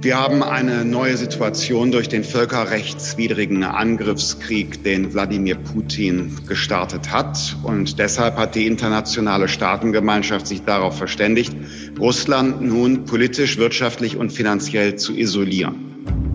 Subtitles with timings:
[0.00, 7.56] Wir haben eine neue Situation durch den völkerrechtswidrigen Angriffskrieg, den Wladimir Putin gestartet hat.
[7.64, 11.52] Und deshalb hat die internationale Staatengemeinschaft sich darauf verständigt,
[11.98, 15.88] Russland nun politisch, wirtschaftlich und finanziell zu isolieren.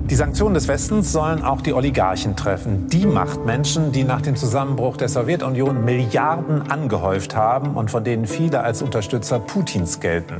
[0.09, 2.89] Die Sanktionen des Westens sollen auch die Oligarchen treffen.
[2.89, 8.59] Die Machtmenschen, die nach dem Zusammenbruch der Sowjetunion Milliarden angehäuft haben und von denen viele
[8.59, 10.35] als Unterstützer Putins gelten.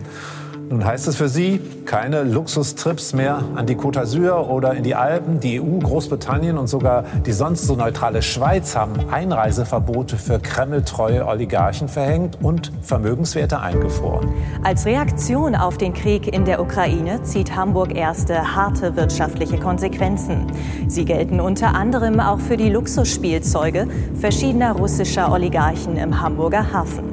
[0.73, 4.95] Nun heißt es für Sie keine Luxustrips mehr an die Côte d'Azur oder in die
[4.95, 5.39] Alpen.
[5.39, 11.87] Die EU, Großbritannien und sogar die sonst so neutrale Schweiz haben Einreiseverbote für kremltreue Oligarchen
[11.87, 14.33] verhängt und Vermögenswerte eingefroren.
[14.63, 20.47] Als Reaktion auf den Krieg in der Ukraine zieht Hamburg erste harte wirtschaftliche Konsequenzen.
[20.87, 23.87] Sie gelten unter anderem auch für die Luxusspielzeuge
[24.19, 27.12] verschiedener russischer Oligarchen im Hamburger Hafen.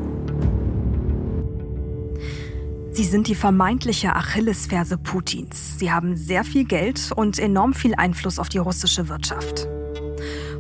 [2.92, 5.78] Sie sind die vermeintliche Achillesferse Putins.
[5.78, 9.68] Sie haben sehr viel Geld und enorm viel Einfluss auf die russische Wirtschaft.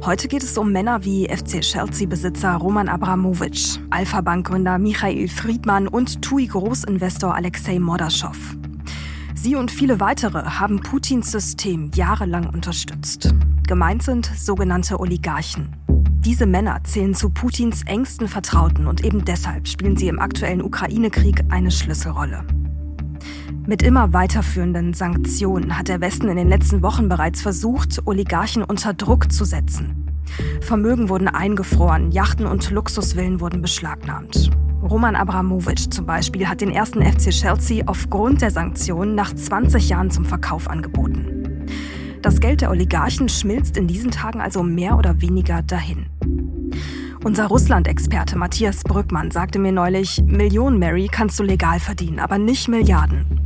[0.04, 7.34] Heute geht es um Männer wie FC Chelsea-Besitzer Roman Abramowitsch, Alpha-Bank-Gründer Michael Friedmann und TUI-Großinvestor
[7.34, 8.36] Alexei Mordaschow.
[9.34, 13.34] Sie und viele weitere haben Putins System jahrelang unterstützt.
[13.66, 15.76] Gemeint sind sogenannte Oligarchen.
[16.24, 21.44] Diese Männer zählen zu Putins engsten Vertrauten und eben deshalb spielen sie im aktuellen Ukraine-Krieg
[21.48, 22.44] eine Schlüsselrolle.
[23.66, 28.92] Mit immer weiterführenden Sanktionen hat der Westen in den letzten Wochen bereits versucht, Oligarchen unter
[28.92, 30.22] Druck zu setzen.
[30.60, 34.50] Vermögen wurden eingefroren, Yachten und Luxusvillen wurden beschlagnahmt.
[34.82, 40.10] Roman Abramowitsch zum Beispiel hat den ersten FC Chelsea aufgrund der Sanktionen nach 20 Jahren
[40.10, 41.66] zum Verkauf angeboten.
[42.22, 46.06] Das Geld der Oligarchen schmilzt in diesen Tagen also mehr oder weniger dahin.
[47.24, 52.68] Unser Russland-Experte Matthias Brückmann sagte mir neulich, Millionen Mary kannst du legal verdienen, aber nicht
[52.68, 53.40] Milliarden.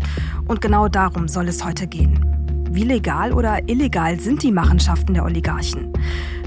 [0.48, 2.24] Und genau darum soll es heute gehen.
[2.70, 5.92] Wie legal oder illegal sind die Machenschaften der Oligarchen?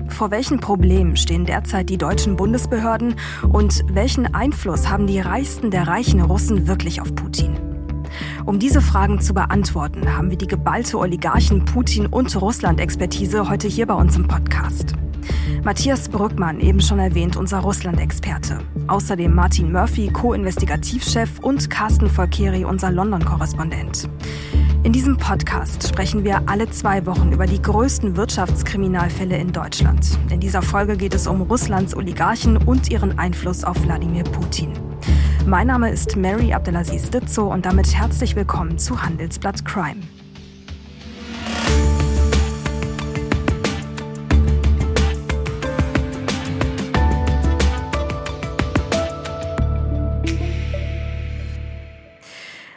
[0.09, 3.15] Vor welchen Problemen stehen derzeit die deutschen Bundesbehörden
[3.49, 7.76] und welchen Einfluss haben die Reichsten der reichen Russen wirklich auf Putin?
[8.45, 13.87] Um diese Fragen zu beantworten, haben wir die geballte Oligarchen Putin und Russland-Expertise heute hier
[13.87, 14.93] bei uns im Podcast.
[15.63, 18.59] Matthias Brückmann, eben schon erwähnt, unser Russland-Experte.
[18.87, 24.09] Außerdem Martin Murphy, Co-Investigativchef und Carsten Volkeri, unser London-Korrespondent.
[24.83, 30.17] In diesem Podcast sprechen wir alle zwei Wochen über die größten Wirtschaftskriminalfälle in Deutschland.
[30.29, 34.71] In dieser Folge geht es um Russlands Oligarchen und ihren Einfluss auf Wladimir Putin.
[35.47, 40.01] Mein Name ist Mary Abdelaziz Ditzo und damit herzlich willkommen zu Handelsblatt Crime.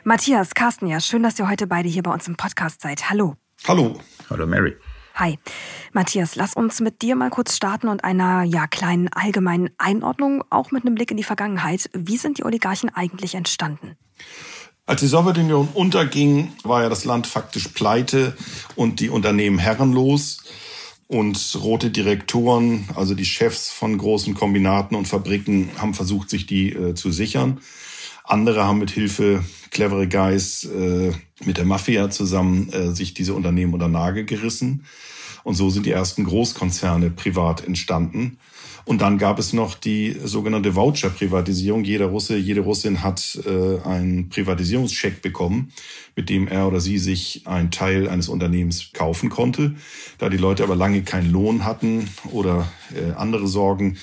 [0.04, 3.10] Matthias, Carsten, ja, schön, dass ihr heute beide hier bei uns im Podcast seid.
[3.10, 3.34] Hallo.
[3.66, 3.98] Hallo.
[4.30, 4.76] Hallo Mary.
[5.20, 5.38] Hi.
[5.92, 10.70] Matthias, lass uns mit dir mal kurz starten und einer ja, kleinen allgemeinen Einordnung, auch
[10.70, 11.90] mit einem Blick in die Vergangenheit.
[11.92, 13.98] Wie sind die Oligarchen eigentlich entstanden?
[14.86, 18.34] Als die Sowjetunion unterging, war ja das Land faktisch pleite
[18.76, 20.42] und die Unternehmen herrenlos.
[21.06, 26.72] Und rote Direktoren, also die Chefs von großen Kombinaten und Fabriken, haben versucht, sich die
[26.72, 27.60] äh, zu sichern.
[28.30, 31.12] Andere haben mit Hilfe clevere Guys äh,
[31.44, 34.84] mit der Mafia zusammen äh, sich diese Unternehmen unter Nagel gerissen.
[35.42, 38.38] Und so sind die ersten Großkonzerne privat entstanden.
[38.84, 41.82] Und dann gab es noch die sogenannte Voucher-Privatisierung.
[41.82, 45.72] Jeder Russe, jede Russin hat äh, einen Privatisierungscheck bekommen,
[46.14, 49.74] mit dem er oder sie sich einen Teil eines Unternehmens kaufen konnte.
[50.18, 53.96] Da die Leute aber lange keinen Lohn hatten oder äh, andere Sorgen,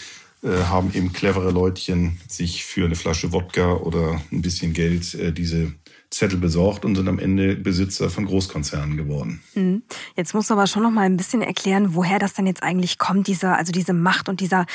[0.44, 5.74] haben eben clevere Leutchen sich für eine Flasche Wodka oder ein bisschen Geld äh, diese
[6.10, 9.42] Zettel besorgt und sind am Ende Besitzer von Großkonzernen geworden.
[9.56, 9.84] Mhm.
[10.16, 12.98] Jetzt musst du aber schon noch mal ein bisschen erklären, woher das denn jetzt eigentlich
[12.98, 14.66] kommt, dieser, also diese Macht und dieser,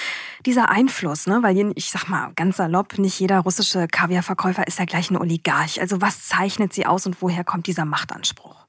[0.45, 1.39] dieser Einfluss, ne?
[1.43, 5.81] Weil ich sag mal ganz salopp, nicht jeder russische Kaviarverkäufer ist ja gleich ein Oligarch.
[5.81, 8.67] Also was zeichnet sie aus und woher kommt dieser Machtanspruch?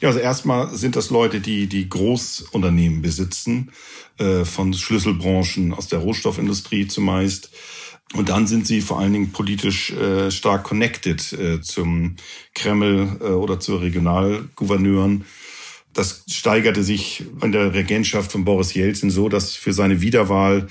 [0.00, 3.72] Ja, also erstmal sind das Leute, die die Großunternehmen besitzen,
[4.18, 7.50] äh, von Schlüsselbranchen aus der Rohstoffindustrie zumeist
[8.14, 12.16] und dann sind sie vor allen Dingen politisch äh, stark connected äh, zum
[12.54, 15.24] Kreml äh, oder zu Regionalgouverneuren.
[15.94, 20.68] Das steigerte sich in der Regentschaft von Boris Jelzin so, dass für seine Wiederwahl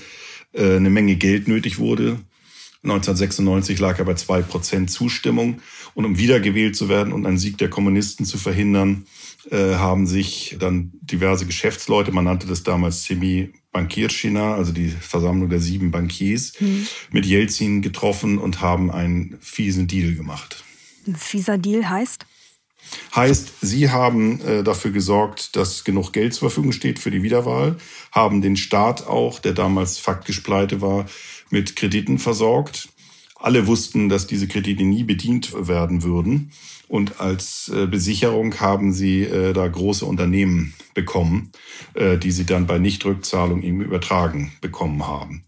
[0.52, 2.20] äh, eine Menge Geld nötig wurde.
[2.82, 5.60] 1996 lag er bei zwei Prozent Zustimmung.
[5.94, 9.06] Und um wiedergewählt zu werden und einen Sieg der Kommunisten zu verhindern,
[9.50, 15.48] äh, haben sich dann diverse Geschäftsleute, man nannte das damals Semi Bankierschina, also die Versammlung
[15.48, 16.86] der sieben Bankiers, mhm.
[17.10, 20.64] mit Jelzin getroffen und haben einen fiesen Deal gemacht.
[21.06, 22.26] Ein fieser Deal heißt?
[23.14, 27.76] Heißt, Sie haben äh, dafür gesorgt, dass genug Geld zur Verfügung steht für die Wiederwahl,
[28.10, 31.06] haben den Staat auch, der damals faktisch pleite war,
[31.52, 32.88] mit Krediten versorgt.
[33.36, 36.52] Alle wussten, dass diese Kredite nie bedient werden würden.
[36.88, 41.52] Und als äh, Besicherung haben sie äh, da große Unternehmen bekommen,
[41.94, 45.44] äh, die sie dann bei Nichtrückzahlung ihm übertragen bekommen haben.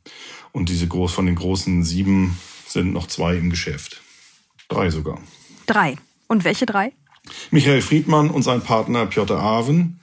[0.53, 4.03] Und diese groß, von den großen sieben sind noch zwei im Geschäft.
[4.69, 5.21] Drei sogar.
[5.67, 5.97] Drei.
[6.27, 6.93] Und welche drei?
[7.51, 10.01] Michael Friedmann und sein Partner Piotr Aven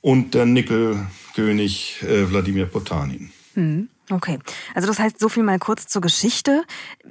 [0.00, 3.30] und der Nickelkönig äh, Wladimir Potanin.
[3.54, 3.88] Hm.
[4.10, 4.38] Okay,
[4.74, 6.64] also das heißt, so viel mal kurz zur Geschichte.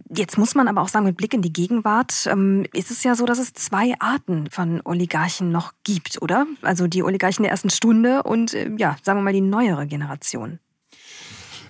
[0.10, 3.14] Jetzt muss man aber auch sagen, mit Blick in die Gegenwart ähm, ist es ja
[3.16, 6.48] so, dass es zwei Arten von Oligarchen noch gibt, oder?
[6.64, 10.60] Also die Oligarchen der ersten Stunde und äh, ja, sagen wir mal die neuere Generation.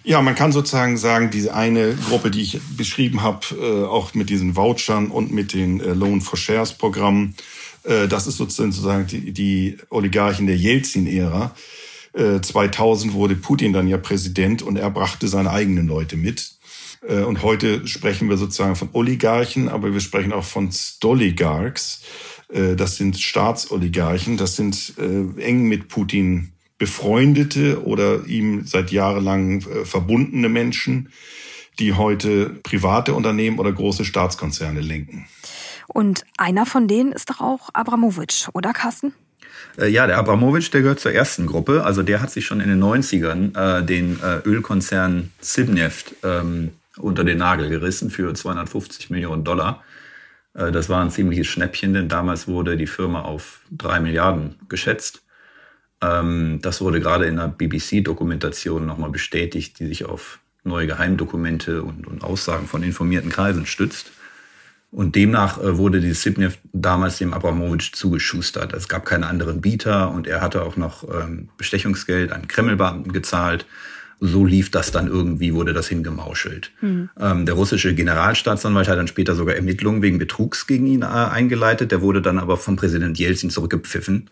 [0.06, 4.30] Ja, man kann sozusagen sagen, diese eine Gruppe, die ich beschrieben habe, äh, auch mit
[4.30, 7.36] diesen Vouchern und mit den äh, Loan for Shares Programmen,
[7.84, 11.56] das ist sozusagen die, die Oligarchen der Jelzin-Ära.
[12.18, 16.54] 2000 wurde Putin dann ja Präsident und er brachte seine eigenen Leute mit.
[17.02, 22.02] Und heute sprechen wir sozusagen von Oligarchen, aber wir sprechen auch von Stoligarchs.
[22.50, 30.50] Das sind Staatsoligarchen, das sind eng mit Putin befreundete oder ihm seit jahrelang äh, verbundene
[30.50, 31.10] Menschen,
[31.80, 35.28] die heute private Unternehmen oder große Staatskonzerne lenken.
[35.88, 39.14] Und einer von denen ist doch auch Abramowitsch, oder Carsten?
[39.78, 41.84] Äh, ja, der Abramowitsch, der gehört zur ersten Gruppe.
[41.84, 47.24] Also der hat sich schon in den 90ern äh, den äh, Ölkonzern Sibneft ähm, unter
[47.24, 49.84] den Nagel gerissen für 250 Millionen Dollar.
[50.54, 55.22] Äh, das war ein ziemliches Schnäppchen, denn damals wurde die Firma auf drei Milliarden geschätzt.
[56.02, 62.24] Ähm, das wurde gerade in der BBC-Dokumentation nochmal bestätigt, die sich auf neue Geheimdokumente und,
[62.24, 64.12] Aussagen von informierten Kreisen stützt.
[64.90, 68.74] Und demnach äh, wurde die Sibnev damals dem Abramowitsch zugeschustert.
[68.74, 73.66] Es gab keine anderen Bieter und er hatte auch noch ähm, Bestechungsgeld an Kremlbeamten gezahlt.
[74.20, 76.72] So lief das dann irgendwie, wurde das hingemauschelt.
[76.82, 77.10] Mhm.
[77.20, 81.92] Der russische Generalstaatsanwalt hat dann später sogar Ermittlungen wegen Betrugs gegen ihn äh, eingeleitet.
[81.92, 84.32] Der wurde dann aber vom Präsident Jelzin zurückgepfiffen.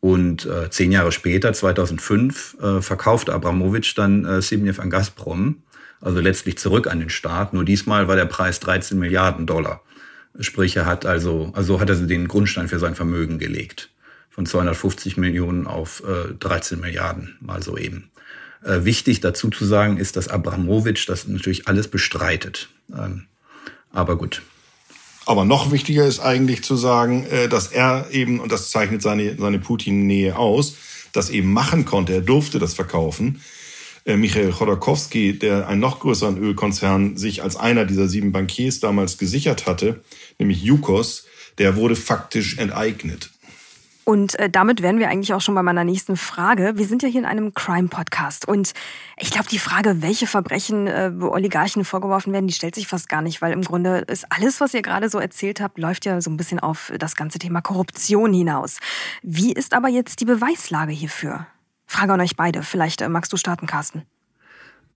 [0.00, 5.56] Und äh, zehn Jahre später, 2005, äh, verkaufte Abramowitsch dann äh, Sibnev an Gazprom,
[6.00, 7.54] also letztlich zurück an den Staat.
[7.54, 9.82] Nur diesmal war der Preis 13 Milliarden Dollar.
[10.40, 13.90] Sprich, er hat also, also hat er den Grundstein für sein Vermögen gelegt.
[14.30, 18.10] Von 250 Millionen auf äh, 13 Milliarden, mal so eben.
[18.62, 22.68] Äh, wichtig dazu zu sagen ist, dass Abramowitsch das natürlich alles bestreitet.
[22.92, 23.26] Ähm,
[23.90, 24.42] aber gut,
[25.28, 29.36] aber noch wichtiger ist eigentlich zu sagen, äh, dass er eben, und das zeichnet seine,
[29.36, 30.76] seine Putin-Nähe aus,
[31.12, 32.14] das eben machen konnte.
[32.14, 33.42] Er durfte das verkaufen.
[34.04, 39.18] Äh, Michael Chodorkowski, der einen noch größeren Ölkonzern sich als einer dieser sieben Bankiers damals
[39.18, 40.02] gesichert hatte,
[40.38, 41.26] nämlich Yukos,
[41.58, 43.30] der wurde faktisch enteignet.
[44.08, 46.72] Und äh, damit wären wir eigentlich auch schon bei meiner nächsten Frage.
[46.76, 48.48] Wir sind ja hier in einem Crime-Podcast.
[48.48, 48.72] Und
[49.18, 53.20] ich glaube, die Frage, welche Verbrechen äh, Oligarchen vorgeworfen werden, die stellt sich fast gar
[53.20, 56.30] nicht, weil im Grunde ist alles, was ihr gerade so erzählt habt, läuft ja so
[56.30, 58.78] ein bisschen auf das ganze Thema Korruption hinaus.
[59.22, 61.46] Wie ist aber jetzt die Beweislage hierfür?
[61.88, 62.62] Frage an euch beide.
[62.62, 64.02] Vielleicht äh, magst du starten, Carsten.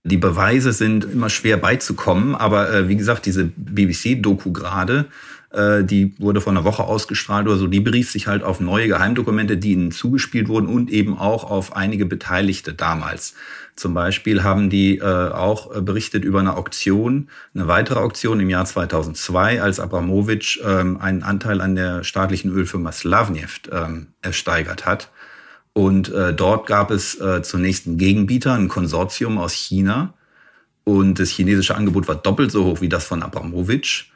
[0.05, 5.05] Die Beweise sind immer schwer beizukommen, aber äh, wie gesagt, diese BBC-Doku gerade,
[5.51, 8.89] äh, die wurde vor einer Woche ausgestrahlt oder so, die berief sich halt auf neue
[8.89, 13.33] Geheimdokumente, die ihnen zugespielt wurden und eben auch auf einige Beteiligte damals.
[13.77, 18.65] Zum Beispiel haben die äh, auch berichtet über eine Auktion, eine weitere Auktion im Jahr
[18.65, 25.09] 2002, als Abramowitsch ähm, einen Anteil an der staatlichen Ölfirma Slavneft ähm, ersteigert hat.
[25.73, 30.13] Und äh, dort gab es äh, zunächst einen Gegenbieter, ein Konsortium aus China.
[30.83, 34.11] Und das chinesische Angebot war doppelt so hoch wie das von Abramowitsch.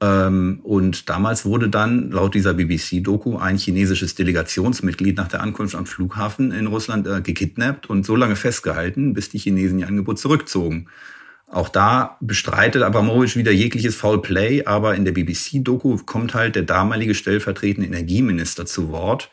[0.00, 5.86] Ähm, und damals wurde dann laut dieser BBC-Doku ein chinesisches Delegationsmitglied nach der Ankunft am
[5.86, 10.88] Flughafen in Russland äh, gekidnappt und so lange festgehalten, bis die Chinesen ihr Angebot zurückzogen.
[11.50, 16.62] Auch da bestreitet Abramowitsch wieder jegliches Foul Play, aber in der BBC-Doku kommt halt der
[16.62, 19.30] damalige stellvertretende Energieminister zu Wort,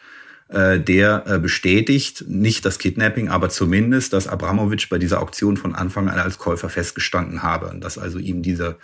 [0.47, 6.07] der äh, bestätigt, nicht das Kidnapping, aber zumindest, dass Abramowitsch bei dieser Auktion von Anfang
[6.07, 8.77] an als Käufer festgestanden habe und dass also ihm dieser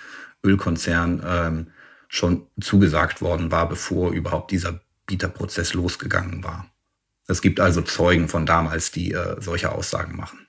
[0.44, 1.68] Ölkonzern ähm,
[2.08, 6.65] schon zugesagt worden war, bevor überhaupt dieser Bieterprozess losgegangen war.
[7.27, 10.48] Es gibt also Zeugen von damals, die äh, solche Aussagen machen.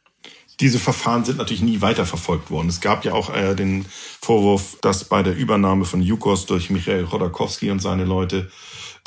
[0.60, 2.68] Diese Verfahren sind natürlich nie weiterverfolgt worden.
[2.68, 3.84] Es gab ja auch äh, den
[4.20, 8.50] Vorwurf, dass bei der Übernahme von Jukos durch Michael Chodorkowski und seine Leute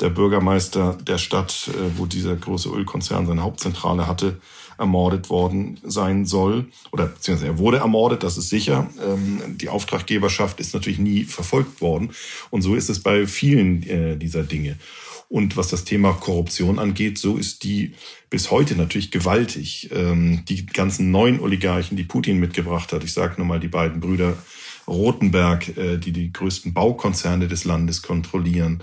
[0.00, 4.40] der Bürgermeister der Stadt, äh, wo dieser große Ölkonzern seine Hauptzentrale hatte,
[4.78, 6.66] ermordet worden sein soll.
[6.92, 8.90] Oder beziehungsweise er wurde ermordet, das ist sicher.
[9.02, 12.10] Ähm, die Auftraggeberschaft ist natürlich nie verfolgt worden.
[12.50, 14.76] Und so ist es bei vielen äh, dieser Dinge.
[15.28, 17.94] Und was das Thema Korruption angeht, so ist die
[18.30, 19.90] bis heute natürlich gewaltig.
[19.92, 24.00] Ähm, die ganzen neuen Oligarchen, die Putin mitgebracht hat, ich sage nur mal die beiden
[24.00, 24.36] Brüder
[24.86, 28.82] Rothenberg, äh, die die größten Baukonzerne des Landes kontrollieren,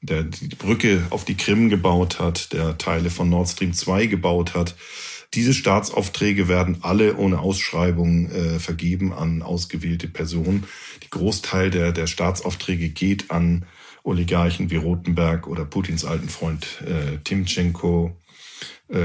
[0.00, 4.54] der die Brücke auf die Krim gebaut hat, der Teile von Nord Stream 2 gebaut
[4.54, 4.76] hat.
[5.34, 10.64] Diese Staatsaufträge werden alle ohne Ausschreibung äh, vergeben an ausgewählte Personen.
[11.02, 13.66] Die Großteil der, der Staatsaufträge geht an
[14.04, 18.16] Oligarchen wie Rothenberg oder Putins alten Freund äh, Timchenko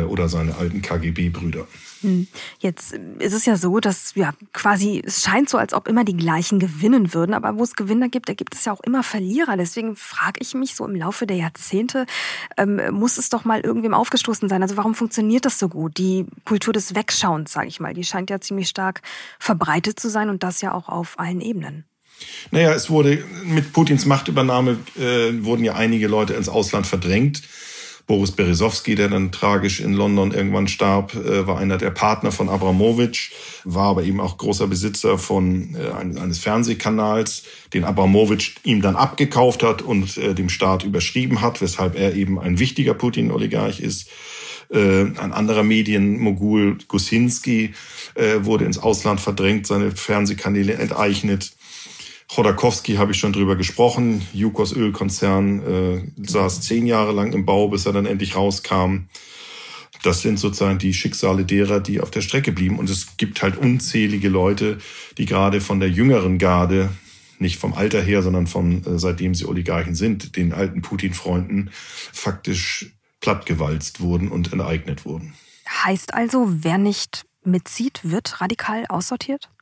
[0.08, 1.68] oder seine alten KGB-Brüder.
[2.04, 2.28] Hm.
[2.60, 6.16] Jetzt ist es ja so, dass ja quasi es scheint so, als ob immer die
[6.16, 9.58] gleichen gewinnen würden, aber wo es Gewinner gibt, da gibt es ja auch immer Verlierer.
[9.58, 12.06] Deswegen frage ich mich so im Laufe der Jahrzehnte
[12.58, 14.62] ähm, muss es doch mal irgendwem aufgestoßen sein.
[14.62, 15.98] Also warum funktioniert das so gut?
[15.98, 19.02] Die Kultur des Wegschauens, sage ich mal, die scheint ja ziemlich stark
[19.40, 21.86] verbreitet zu sein und das ja auch auf allen Ebenen.
[22.52, 27.42] Naja, es wurde mit Putins Machtübernahme äh, wurden ja einige Leute ins Ausland verdrängt.
[28.06, 32.50] Boris Berezowski, der dann tragisch in London irgendwann starb, äh, war einer der Partner von
[32.50, 33.32] Abramowitsch,
[33.64, 37.44] war aber eben auch großer Besitzer von äh, eines Fernsehkanals,
[37.74, 42.40] den Abramowitsch ihm dann abgekauft hat und äh, dem Staat überschrieben hat, weshalb er eben
[42.40, 44.10] ein wichtiger Putin-Oligarch ist.
[44.70, 47.76] Ein anderer Medienmogul, Gusinski,
[48.40, 51.54] wurde ins Ausland verdrängt, seine Fernsehkanäle enteignet.
[52.34, 54.28] Chodakowski habe ich schon drüber gesprochen.
[54.34, 59.08] Jukos Ölkonzern äh, saß zehn Jahre lang im Bau, bis er dann endlich rauskam.
[60.02, 62.80] Das sind sozusagen die Schicksale derer, die auf der Strecke blieben.
[62.80, 64.80] Und es gibt halt unzählige Leute,
[65.20, 66.90] die gerade von der jüngeren Garde,
[67.38, 71.70] nicht vom Alter her, sondern von äh, seitdem sie Oligarchen sind, den alten Putin-Freunden,
[72.12, 75.36] faktisch plattgewalzt wurden und enteignet wurden.
[75.84, 79.53] Heißt also, wer nicht mitzieht, wird radikal aussortiert?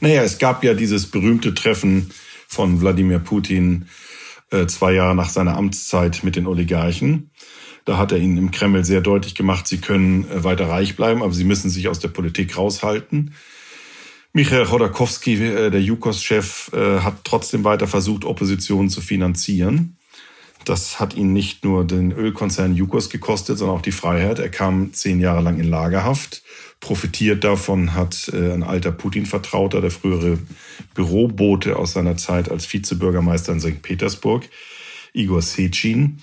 [0.00, 2.10] Naja, es gab ja dieses berühmte Treffen
[2.48, 3.86] von Wladimir Putin
[4.50, 7.30] äh, zwei Jahre nach seiner Amtszeit mit den Oligarchen.
[7.84, 11.22] Da hat er ihnen im Kreml sehr deutlich gemacht, sie können äh, weiter reich bleiben,
[11.22, 13.34] aber sie müssen sich aus der Politik raushalten.
[14.32, 19.96] Michael Chodakowski, äh, der Jukos-Chef, äh, hat trotzdem weiter versucht, Opposition zu finanzieren.
[20.64, 24.38] Das hat ihn nicht nur den Ölkonzern Jukos gekostet, sondern auch die Freiheit.
[24.38, 26.42] Er kam zehn Jahre lang in Lagerhaft
[26.80, 30.38] Profitiert davon hat äh, ein alter Putin-Vertrauter, der frühere
[30.94, 33.82] Bürobote aus seiner Zeit als Vizebürgermeister in St.
[33.82, 34.48] Petersburg,
[35.12, 36.20] Igor Sechin.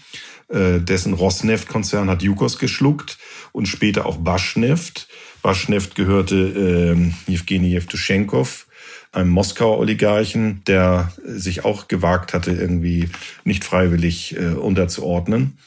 [0.50, 3.20] Äh, dessen Rosneft-Konzern hat Yukos geschluckt
[3.52, 5.08] und später auch Baschneft.
[5.44, 8.66] Baschneft gehörte äh, Jewgeni Jewtuschenkov,
[9.12, 13.10] einem Moskauer Oligarchen, der sich auch gewagt hatte, irgendwie
[13.44, 15.58] nicht freiwillig äh, unterzuordnen.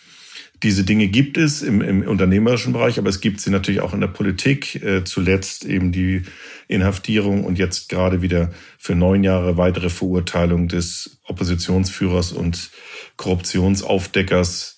[0.62, 4.00] Diese Dinge gibt es im, im unternehmerischen Bereich, aber es gibt sie natürlich auch in
[4.00, 4.82] der Politik.
[4.82, 6.22] Äh, zuletzt eben die
[6.68, 12.70] Inhaftierung und jetzt gerade wieder für neun Jahre weitere Verurteilung des Oppositionsführers und
[13.16, 14.76] Korruptionsaufdeckers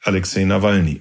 [0.00, 1.00] Alexei Nawalny.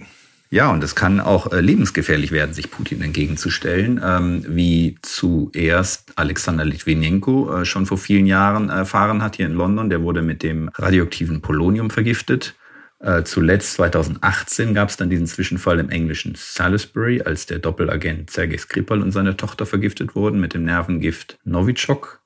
[0.55, 6.63] Ja, und es kann auch äh, lebensgefährlich werden, sich Putin entgegenzustellen, ähm, wie zuerst Alexander
[6.63, 9.89] Litvinenko äh, schon vor vielen Jahren erfahren hat hier in London.
[9.89, 12.55] Der wurde mit dem radioaktiven Polonium vergiftet.
[12.99, 18.57] Äh, zuletzt 2018 gab es dann diesen Zwischenfall im englischen Salisbury, als der Doppelagent Sergei
[18.57, 22.21] Skripal und seine Tochter vergiftet wurden mit dem Nervengift Novichok.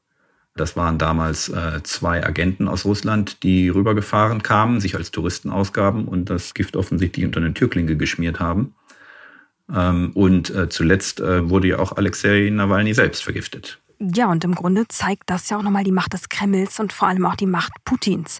[0.59, 6.07] Das waren damals äh, zwei Agenten aus Russland, die rübergefahren kamen, sich als Touristen ausgaben
[6.07, 8.73] und das Gift offensichtlich unter eine Türklinke geschmiert haben.
[9.73, 13.79] Ähm, und äh, zuletzt äh, wurde ja auch Alexei Nawalny selbst vergiftet.
[14.01, 17.09] Ja, und im Grunde zeigt das ja auch nochmal die Macht des Kremls und vor
[17.09, 18.39] allem auch die Macht Putins.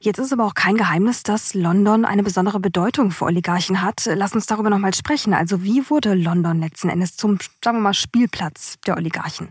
[0.00, 4.08] Jetzt ist aber auch kein Geheimnis, dass London eine besondere Bedeutung für Oligarchen hat.
[4.14, 5.32] Lass uns darüber nochmal sprechen.
[5.32, 9.48] Also wie wurde London letzten Endes zum, sagen wir mal, Spielplatz der Oligarchen?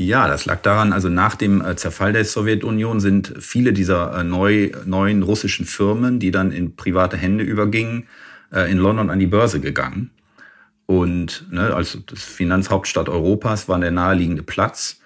[0.00, 4.22] Ja, das lag daran, also nach dem äh, Zerfall der Sowjetunion sind viele dieser äh,
[4.22, 8.06] neu, neuen russischen Firmen, die dann in private Hände übergingen,
[8.52, 10.10] äh, in London an die Börse gegangen.
[10.86, 15.00] Und ne, das Finanzhauptstadt Europas war der naheliegende Platz.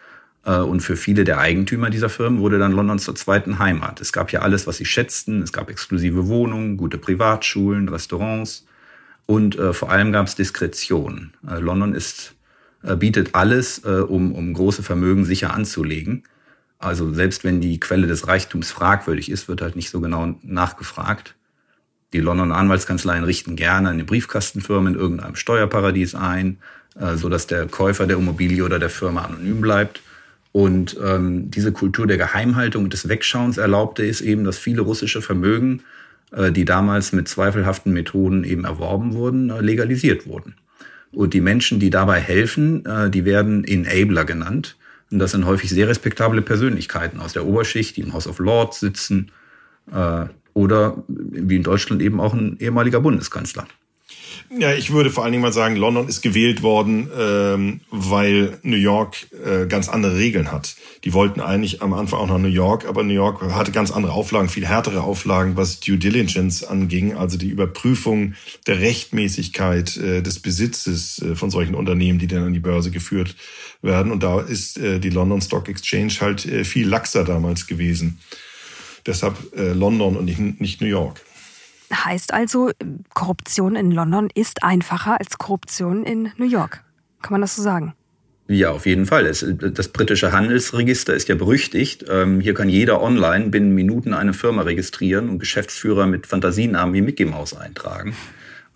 [0.45, 4.01] Und für viele der Eigentümer dieser Firmen wurde dann London zur zweiten Heimat.
[4.01, 5.41] Es gab ja alles, was sie schätzten.
[5.41, 8.67] Es gab exklusive Wohnungen, gute Privatschulen, Restaurants
[9.27, 11.33] und äh, vor allem gab es Diskretion.
[11.49, 12.35] Äh, London ist,
[12.97, 16.25] bietet alles, äh, um, um große Vermögen sicher anzulegen.
[16.79, 21.37] Also selbst wenn die Quelle des Reichtums fragwürdig ist, wird halt nicht so genau nachgefragt.
[22.13, 26.59] Die Londoner Anwaltskanzleien richten gerne eine Briefkastenfirma in irgendeinem Steuerparadies ein,
[26.99, 30.03] äh, so dass der Käufer der Immobilie oder der Firma anonym bleibt.
[30.51, 35.23] Und ähm, diese Kultur der Geheimhaltung und des Wegschauens erlaubte es eben, dass viele russische
[35.23, 35.83] Vermögen,
[36.33, 40.55] äh, die damals mit zweifelhaften Methoden eben erworben wurden, äh, legalisiert wurden.
[41.13, 44.77] Und die Menschen, die dabei helfen, äh, die werden Enabler genannt.
[45.11, 48.81] Und das sind häufig sehr respektable Persönlichkeiten aus der Oberschicht, die im House of Lords
[48.81, 49.31] sitzen,
[49.93, 53.67] äh, oder wie in Deutschland eben auch ein ehemaliger Bundeskanzler.
[54.59, 58.77] Ja, ich würde vor allen Dingen mal sagen, London ist gewählt worden, ähm, weil New
[58.77, 60.77] York äh, ganz andere Regeln hat.
[61.05, 64.13] Die wollten eigentlich am Anfang auch nach New York, aber New York hatte ganz andere
[64.13, 68.35] Auflagen, viel härtere Auflagen, was Due Diligence anging, also die Überprüfung
[68.67, 73.37] der Rechtmäßigkeit äh, des Besitzes äh, von solchen Unternehmen, die dann an die Börse geführt
[73.81, 74.13] werden.
[74.13, 78.19] Und da ist äh, die London Stock Exchange halt äh, viel laxer damals gewesen.
[79.07, 81.21] Deshalb äh, London und nicht, nicht New York.
[81.93, 82.71] Heißt also,
[83.15, 86.83] Korruption in London ist einfacher als Korruption in New York.
[87.21, 87.95] Kann man das so sagen?
[88.49, 89.25] Ja, auf jeden Fall.
[89.25, 92.05] Das britische Handelsregister ist ja berüchtigt.
[92.11, 97.03] Ähm, hier kann jeder online binnen Minuten eine Firma registrieren und Geschäftsführer mit Fantasienamen wie
[97.03, 98.15] Mickey Mouse eintragen.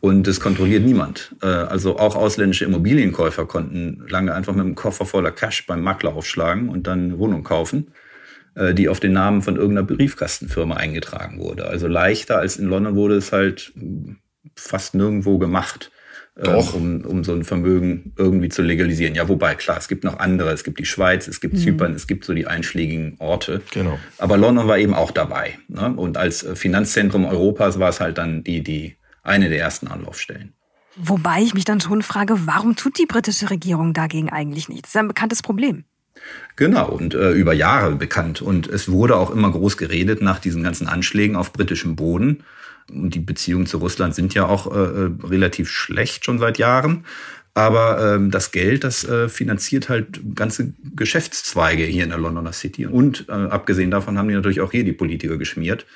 [0.01, 1.35] Und es kontrolliert niemand.
[1.43, 6.15] Äh, also auch ausländische Immobilienkäufer konnten lange einfach mit einem Koffer voller Cash beim Makler
[6.15, 7.89] aufschlagen und dann eine Wohnung kaufen.
[8.57, 11.67] Äh, die auf den Namen von irgendeiner Briefkastenfirma eingetragen wurde.
[11.67, 13.75] Also leichter als in London wurde es halt
[14.57, 15.91] fast nirgendwo gemacht.
[16.37, 16.73] Äh, Doch.
[16.73, 19.15] um, um so ein Vermögen irgendwie zu legalisieren.
[19.15, 20.53] Ja, wobei, klar, es gibt noch andere.
[20.53, 21.59] Es gibt die Schweiz, es gibt mhm.
[21.59, 23.61] Zypern, es gibt so die einschlägigen Orte.
[23.73, 23.99] Genau.
[24.17, 25.59] Aber London war eben auch dabei.
[25.69, 25.93] Ne?
[25.95, 30.55] Und als äh, Finanzzentrum Europas war es halt dann die, die eine der ersten Anlaufstellen.
[30.97, 34.93] Wobei ich mich dann schon frage, warum tut die britische Regierung dagegen eigentlich nichts?
[34.93, 35.85] Das ist ein bekanntes Problem.
[36.57, 38.41] Genau, und äh, über Jahre bekannt.
[38.41, 42.45] Und es wurde auch immer groß geredet nach diesen ganzen Anschlägen auf britischem Boden.
[42.91, 47.05] Und die Beziehungen zu Russland sind ja auch äh, äh relativ schlecht schon seit Jahren.
[47.53, 52.87] Aber ähm, das Geld, das äh, finanziert halt ganze Geschäftszweige hier in der Londoner City.
[52.87, 55.87] Und äh, abgesehen davon haben die natürlich auch hier die Politiker geschmiert.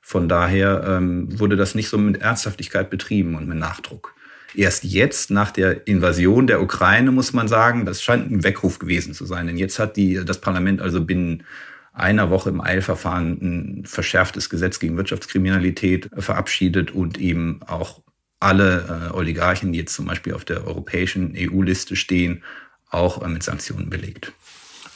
[0.00, 4.14] Von daher ähm, wurde das nicht so mit Ernsthaftigkeit betrieben und mit Nachdruck
[4.54, 9.14] erst jetzt nach der Invasion der Ukraine, muss man sagen, das scheint ein Weckruf gewesen
[9.14, 9.46] zu sein.
[9.46, 11.44] Denn jetzt hat die, das Parlament also binnen
[11.92, 18.00] einer Woche im Eilverfahren ein verschärftes Gesetz gegen Wirtschaftskriminalität verabschiedet und eben auch
[18.40, 22.44] alle äh, Oligarchen, die jetzt zum Beispiel auf der europäischen EU-Liste stehen,
[22.90, 24.32] auch äh, mit Sanktionen belegt.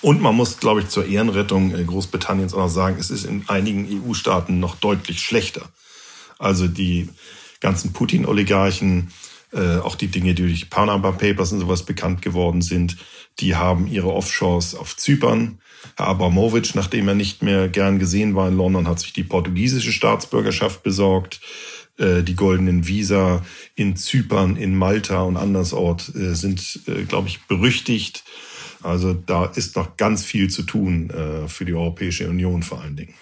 [0.00, 3.44] Und man muss, glaube ich, zur Ehrenrettung äh, Großbritanniens auch noch sagen, es ist in
[3.48, 5.62] einigen EU-Staaten noch deutlich schlechter.
[6.38, 7.08] Also die
[7.60, 9.12] ganzen Putin-Oligarchen,
[9.52, 12.96] äh, auch die Dinge, die durch Panama Papers und sowas bekannt geworden sind,
[13.40, 15.58] die haben ihre Offshores auf Zypern.
[15.96, 19.92] Herr Abramovic, nachdem er nicht mehr gern gesehen war in London, hat sich die portugiesische
[19.92, 21.40] Staatsbürgerschaft besorgt.
[21.98, 28.24] Äh, die goldenen Visa in Zypern, in Malta und andersort äh, sind, glaube ich, berüchtigt.
[28.82, 31.12] Also da ist noch ganz viel zu tun
[31.46, 33.14] für die Europäische Union vor allen Dingen.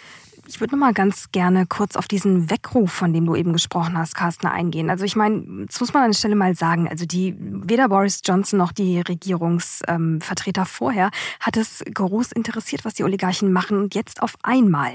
[0.51, 3.97] Ich würde noch mal ganz gerne kurz auf diesen Weckruf, von dem du eben gesprochen
[3.97, 4.91] hast, Carsten, eingehen.
[4.91, 6.89] Also ich meine, das muss man an der Stelle mal sagen.
[6.89, 12.95] Also die weder Boris Johnson noch die Regierungsvertreter ähm, vorher hat es groß interessiert, was
[12.95, 13.79] die Oligarchen machen.
[13.79, 14.91] Und jetzt auf einmal,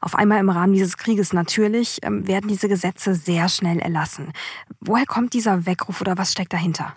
[0.00, 4.32] auf einmal im Rahmen dieses Krieges natürlich, ähm, werden diese Gesetze sehr schnell erlassen.
[4.78, 6.94] Woher kommt dieser Weckruf oder was steckt dahinter?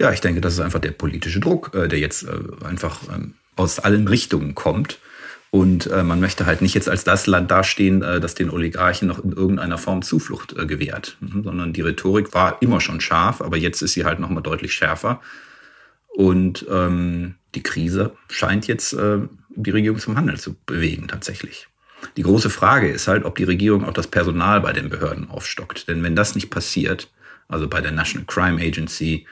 [0.00, 3.34] Ja, ich denke, das ist einfach der politische Druck, äh, der jetzt äh, einfach ähm,
[3.56, 4.98] aus allen Richtungen kommt.
[5.54, 9.06] Und äh, man möchte halt nicht jetzt als das Land dastehen, äh, das den Oligarchen
[9.06, 13.42] noch in irgendeiner Form Zuflucht äh, gewährt, mhm, sondern die Rhetorik war immer schon scharf,
[13.42, 15.20] aber jetzt ist sie halt nochmal deutlich schärfer.
[16.08, 19.18] Und ähm, die Krise scheint jetzt äh,
[19.50, 21.68] die Regierung zum Handeln zu bewegen tatsächlich.
[22.16, 25.86] Die große Frage ist halt, ob die Regierung auch das Personal bei den Behörden aufstockt.
[25.86, 27.10] Denn wenn das nicht passiert,
[27.48, 29.26] also bei der National Crime Agency,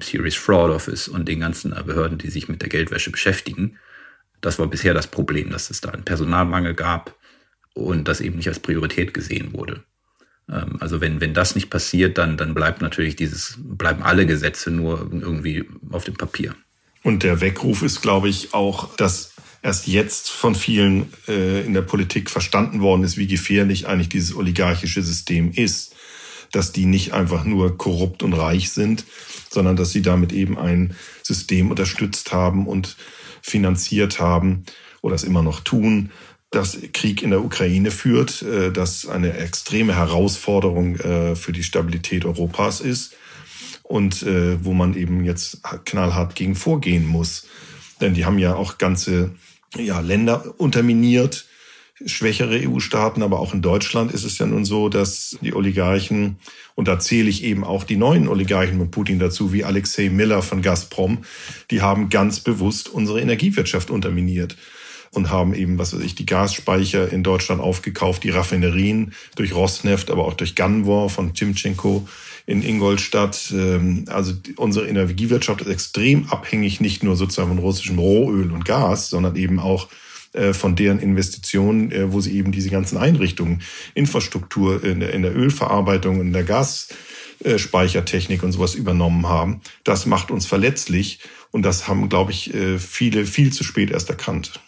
[0.00, 3.78] Serious Fraud Office und den ganzen äh, Behörden, die sich mit der Geldwäsche beschäftigen,
[4.42, 7.16] das war bisher das Problem, dass es da einen Personalmangel gab
[7.74, 9.82] und das eben nicht als Priorität gesehen wurde.
[10.50, 14.70] Ähm, also wenn, wenn das nicht passiert, dann, dann bleibt natürlich dieses, bleiben alle Gesetze
[14.70, 16.54] nur irgendwie auf dem Papier.
[17.02, 21.82] Und der Weckruf ist, glaube ich, auch, dass erst jetzt von vielen äh, in der
[21.82, 25.94] Politik verstanden worden ist, wie gefährlich eigentlich dieses oligarchische System ist.
[26.50, 29.06] Dass die nicht einfach nur korrupt und reich sind,
[29.50, 32.96] sondern dass sie damit eben ein System unterstützt haben und
[33.42, 34.64] finanziert haben
[35.02, 36.10] oder es immer noch tun,
[36.50, 42.24] das Krieg in der Ukraine führt, äh, das eine extreme Herausforderung äh, für die Stabilität
[42.24, 43.14] Europas ist
[43.82, 47.46] und äh, wo man eben jetzt knallhart gegen vorgehen muss.
[48.00, 49.30] Denn die haben ja auch ganze
[49.76, 51.46] ja, Länder unterminiert,
[52.06, 56.36] schwächere EU-Staaten, aber auch in Deutschland ist es ja nun so, dass die Oligarchen,
[56.74, 60.42] und da zähle ich eben auch die neuen Oligarchen mit Putin dazu, wie Alexei Miller
[60.42, 61.18] von Gazprom,
[61.70, 64.56] die haben ganz bewusst unsere Energiewirtschaft unterminiert
[65.14, 70.10] und haben eben, was weiß ich, die Gasspeicher in Deutschland aufgekauft, die Raffinerien durch Rosneft,
[70.10, 72.08] aber auch durch Ganwar von Timchenko
[72.46, 73.52] in Ingolstadt.
[73.54, 79.10] Ähm, also unsere Energiewirtschaft ist extrem abhängig, nicht nur sozusagen von russischem Rohöl und Gas,
[79.10, 79.88] sondern eben auch
[80.52, 83.62] von deren Investitionen, äh, wo sie eben diese ganzen Einrichtungen,
[83.94, 89.60] Infrastruktur in der, in der Ölverarbeitung, in der Gasspeichertechnik und sowas übernommen haben.
[89.84, 94.08] Das macht uns verletzlich und das haben, glaube ich, äh, viele viel zu spät erst
[94.08, 94.60] erkannt.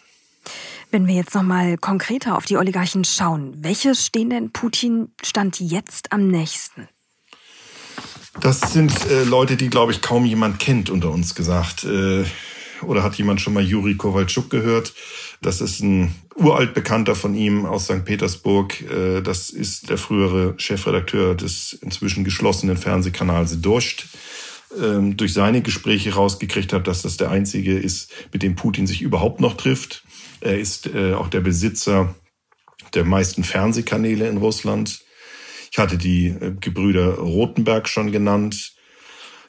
[0.91, 5.59] Wenn wir jetzt noch mal konkreter auf die Oligarchen schauen, welche stehen denn Putin Stand
[5.59, 6.87] jetzt am nächsten?
[8.39, 11.85] Das sind äh, Leute, die, glaube ich, kaum jemand kennt unter uns gesagt.
[11.85, 12.25] Äh,
[12.81, 14.93] oder hat jemand schon mal Juri Kowalczuk gehört?
[15.41, 18.05] Das ist ein uralt Bekannter von ihm aus St.
[18.05, 18.81] Petersburg.
[18.89, 24.07] Äh, das ist der frühere Chefredakteur des inzwischen geschlossenen Fernsehkanals Dost
[24.81, 29.01] ähm, durch seine Gespräche rausgekriegt hat, dass das der einzige ist, mit dem Putin sich
[29.01, 30.03] überhaupt noch trifft.
[30.41, 32.15] Er ist äh, auch der Besitzer
[32.93, 35.01] der meisten Fernsehkanäle in Russland.
[35.71, 38.73] Ich hatte die äh, Gebrüder Rothenberg schon genannt.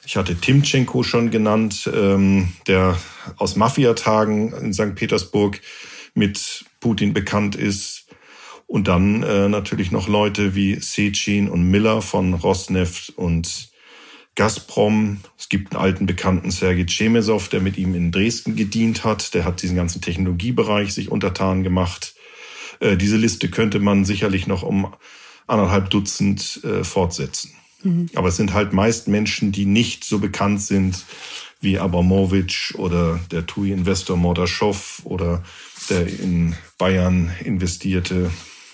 [0.07, 2.97] Ich hatte Timchenko schon genannt, ähm, der
[3.35, 4.95] aus Mafiatagen in St.
[4.95, 5.59] Petersburg
[6.13, 8.07] mit Putin bekannt ist.
[8.67, 13.69] Und dann äh, natürlich noch Leute wie Sechin und Miller von Rosneft und
[14.35, 15.19] Gazprom.
[15.37, 19.33] Es gibt einen alten Bekannten, Sergei Chemesov, der mit ihm in Dresden gedient hat.
[19.33, 22.15] Der hat diesen ganzen Technologiebereich sich untertan gemacht.
[22.79, 24.87] Äh, diese Liste könnte man sicherlich noch um
[25.47, 27.51] anderthalb Dutzend äh, fortsetzen.
[27.83, 28.09] Mhm.
[28.15, 31.05] Aber es sind halt meist Menschen, die nicht so bekannt sind
[31.59, 35.43] wie Abramowitsch oder der TUI-Investor Mordaschow oder
[35.89, 38.31] der in Bayern investierte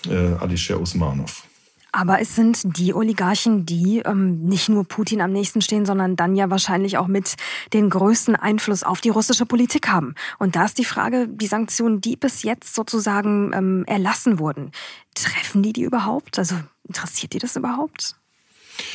[0.08, 1.44] äh, Alisher Usmanov.
[1.92, 6.34] Aber es sind die Oligarchen, die ähm, nicht nur Putin am nächsten stehen, sondern dann
[6.34, 7.36] ja wahrscheinlich auch mit
[7.72, 10.16] den größten Einfluss auf die russische Politik haben.
[10.40, 14.72] Und da ist die Frage, die Sanktionen, die bis jetzt sozusagen ähm, erlassen wurden,
[15.14, 16.36] treffen die die überhaupt?
[16.36, 18.16] Also interessiert die das überhaupt?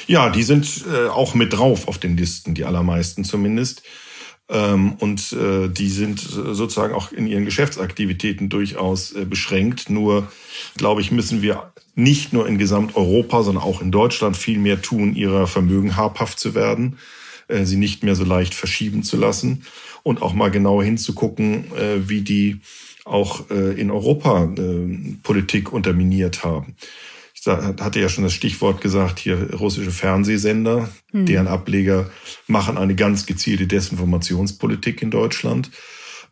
[0.07, 3.83] Ja, die sind äh, auch mit drauf auf den Listen, die allermeisten zumindest.
[4.49, 9.89] Ähm, und äh, die sind sozusagen auch in ihren Geschäftsaktivitäten durchaus äh, beschränkt.
[9.89, 10.31] Nur,
[10.75, 15.15] glaube ich, müssen wir nicht nur in Gesamteuropa, sondern auch in Deutschland viel mehr tun,
[15.15, 16.97] ihrer Vermögen habhaft zu werden,
[17.47, 19.63] äh, sie nicht mehr so leicht verschieben zu lassen
[20.01, 22.61] und auch mal genau hinzugucken, äh, wie die
[23.05, 26.75] auch äh, in Europa äh, Politik unterminiert haben.
[27.41, 31.25] Ich hatte ja schon das Stichwort gesagt, hier russische Fernsehsender, hm.
[31.25, 32.09] deren Ableger
[32.47, 35.71] machen eine ganz gezielte Desinformationspolitik in Deutschland.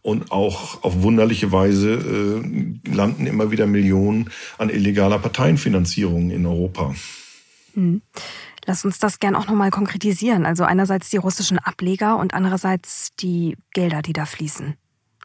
[0.01, 6.95] Und auch auf wunderliche Weise äh, landen immer wieder Millionen an illegaler Parteienfinanzierung in Europa.
[7.73, 8.01] Hm.
[8.65, 10.45] Lass uns das gern auch nochmal konkretisieren.
[10.45, 14.75] Also einerseits die russischen Ableger und andererseits die Gelder, die da fließen.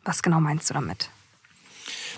[0.05, 1.11] Was genau meinst du damit?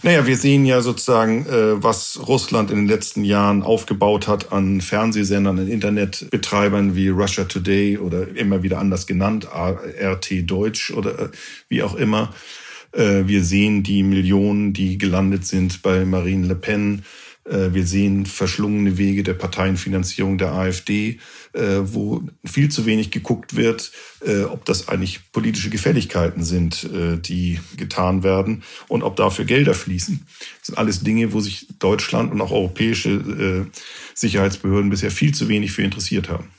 [0.05, 4.83] Naja, wir sehen ja sozusagen, äh, was Russland in den letzten Jahren aufgebaut hat an
[4.83, 11.29] Fernsehsendern, an Internetbetreibern wie Russia Today oder immer wieder anders genannt, RT Deutsch oder äh,
[11.71, 12.35] wie auch immer.
[12.93, 17.03] Äh, wir sehen die Millionen, die gelandet sind bei Marine Le Pen
[17.45, 21.19] wir sehen verschlungene Wege der Parteienfinanzierung der AfD,
[21.53, 23.93] äh, wo viel zu wenig geguckt wird,
[24.27, 26.89] äh, ob das eigentlich politische Gefälligkeiten sind,
[27.27, 30.21] die getan werden und ob dafür Gelder fließen.
[30.59, 33.67] Das sind alles Dinge, wo sich Deutschland und auch europäische
[34.15, 36.51] Sicherheitsbehörden bisher viel zu wenig für interessiert haben.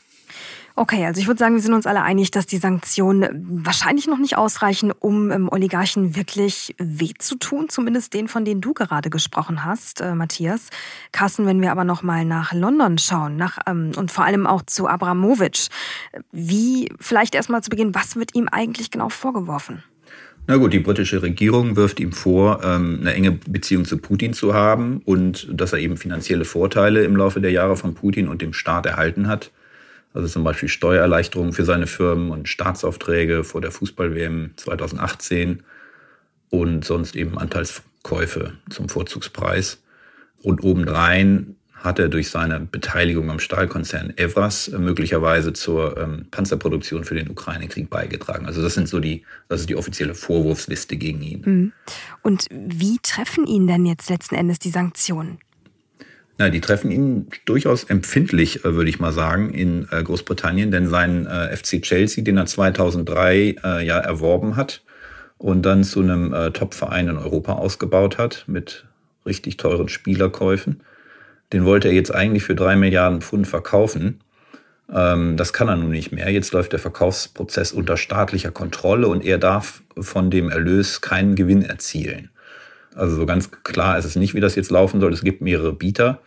[0.77, 4.17] Okay, also ich würde sagen, wir sind uns alle einig, dass die Sanktionen wahrscheinlich noch
[4.17, 9.09] nicht ausreichen, um ähm, Oligarchen wirklich weh zu tun, zumindest den, von denen du gerade
[9.09, 10.69] gesprochen hast, äh, Matthias.
[11.13, 14.63] Carsten, wenn wir aber noch mal nach London schauen, nach ähm, und vor allem auch
[14.63, 15.69] zu Abramowitsch,
[16.33, 19.81] wie vielleicht erst mal zu Beginn, was wird ihm eigentlich genau vorgeworfen?
[20.47, 24.53] Na gut, die britische Regierung wirft ihm vor, ähm, eine enge Beziehung zu Putin zu
[24.53, 28.51] haben und dass er eben finanzielle Vorteile im Laufe der Jahre von Putin und dem
[28.51, 29.51] Staat erhalten hat.
[30.15, 35.63] Also zum Beispiel Steuererleichterungen für seine Firmen und Staatsaufträge vor der Fußball-WM 2018
[36.49, 39.84] und sonst eben Anteilskäufe zum Vorzugspreis.
[40.41, 47.15] Und obendrein hat er durch seine Beteiligung am Stahlkonzern Evras möglicherweise zur ähm, Panzerproduktion für
[47.15, 48.45] den Ukraine-Krieg beigetragen.
[48.45, 51.41] Also das sind so die, das ist die offizielle Vorwurfsliste gegen ihn.
[51.45, 51.73] Mhm.
[52.23, 55.39] Und wie treffen ihn denn jetzt letzten Endes die Sanktionen?
[56.37, 60.87] Na, die treffen ihn durchaus empfindlich, äh, würde ich mal sagen, in äh, Großbritannien, denn
[60.87, 64.81] sein äh, FC Chelsea, den er 2003 ja erworben hat
[65.37, 68.85] und dann zu einem Top-Verein in Europa ausgebaut hat mit
[69.25, 70.81] richtig teuren Spielerkäufen,
[71.53, 74.21] den wollte er jetzt eigentlich für drei Milliarden Pfund verkaufen.
[74.93, 76.29] Ähm, das kann er nun nicht mehr.
[76.29, 81.63] Jetzt läuft der Verkaufsprozess unter staatlicher Kontrolle und er darf von dem Erlös keinen Gewinn
[81.63, 82.29] erzielen.
[82.95, 85.13] Also so ganz klar ist es nicht, wie das jetzt laufen soll.
[85.13, 86.21] Es gibt mehrere Bieter.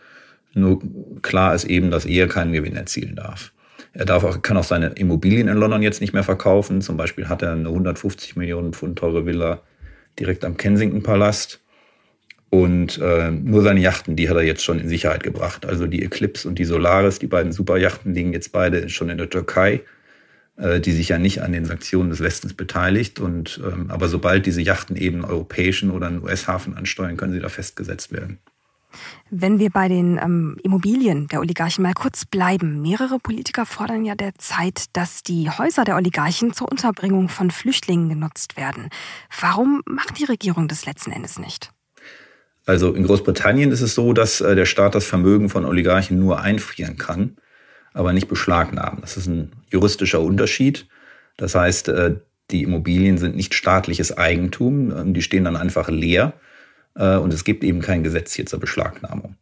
[0.53, 0.79] Nur
[1.21, 3.51] klar ist eben, dass er keinen Gewinn erzielen darf.
[3.93, 6.81] Er darf auch, kann auch seine Immobilien in London jetzt nicht mehr verkaufen.
[6.81, 9.61] Zum Beispiel hat er eine 150 Millionen Pfund teure Villa
[10.19, 11.59] direkt am Kensington Palast.
[12.51, 15.65] Und äh, nur seine Yachten, die hat er jetzt schon in Sicherheit gebracht.
[15.65, 19.29] Also die Eclipse und die Solaris, die beiden Superjachten, liegen jetzt beide schon in der
[19.29, 19.81] Türkei,
[20.59, 23.19] die sich ja nicht an den Sanktionen des Westens beteiligt.
[23.19, 27.49] Und ähm, aber sobald diese Yachten eben europäischen oder einen US-Hafen ansteuern, können sie da
[27.49, 28.39] festgesetzt werden.
[29.29, 32.81] Wenn wir bei den ähm, Immobilien der Oligarchen mal kurz bleiben.
[32.81, 38.57] Mehrere Politiker fordern ja derzeit, dass die Häuser der Oligarchen zur Unterbringung von Flüchtlingen genutzt
[38.57, 38.89] werden.
[39.39, 41.71] Warum macht die Regierung das letzten Endes nicht?
[42.65, 46.41] Also in Großbritannien ist es so, dass äh, der Staat das Vermögen von Oligarchen nur
[46.41, 47.37] einfrieren kann,
[47.93, 48.99] aber nicht beschlagnahmen.
[49.01, 50.87] Das ist ein juristischer Unterschied.
[51.37, 52.15] Das heißt, äh,
[52.51, 56.33] die Immobilien sind nicht staatliches Eigentum, ähm, die stehen dann einfach leer
[56.95, 59.35] äh, und es gibt eben kein Gesetz hier zur Beschlagnahmung.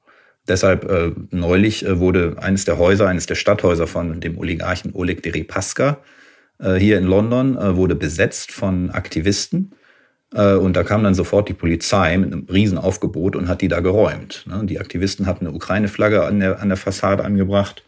[0.48, 5.24] Deshalb äh, neulich äh, wurde eines der Häuser, eines der Stadthäuser von dem Oligarchen Oleg
[5.24, 6.00] Deripaska
[6.60, 9.74] äh, hier in London äh, wurde besetzt von Aktivisten
[10.34, 13.80] äh, und da kam dann sofort die Polizei mit einem Riesenaufgebot und hat die da
[13.80, 14.46] geräumt.
[14.48, 14.66] Ne?
[14.66, 17.84] Die Aktivisten hatten eine Ukraine-Flagge an der, an der Fassade angebracht